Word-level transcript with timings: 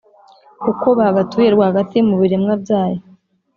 Uko 0.71 0.87
bagatuye 0.99 1.47
rwagati 1.55 1.97
mu 2.07 2.15
biremwa 2.21 2.53
byayo, 2.63 3.01